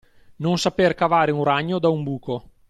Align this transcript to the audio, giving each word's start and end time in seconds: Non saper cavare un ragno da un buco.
Non 0.37 0.57
saper 0.57 0.95
cavare 0.95 1.29
un 1.29 1.43
ragno 1.43 1.77
da 1.77 1.89
un 1.89 2.01
buco. 2.01 2.53